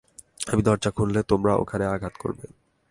আমি 0.47 0.61
দরজা 0.61 0.91
খুললে, 0.91 1.21
তোমরা 1.23 1.51
ওখানে 1.55 1.85
আঘাত 1.85 2.13
করবে। 2.19 2.45